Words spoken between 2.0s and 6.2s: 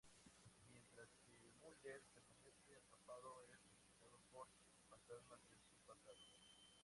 permanece atrapado es visitado por fantasmas de su pasado.